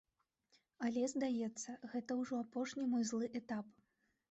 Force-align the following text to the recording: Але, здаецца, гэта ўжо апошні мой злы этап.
Але, 0.87 1.03
здаецца, 1.13 1.77
гэта 1.93 2.19
ўжо 2.23 2.41
апошні 2.47 2.89
мой 2.97 3.07
злы 3.13 3.33
этап. 3.43 3.73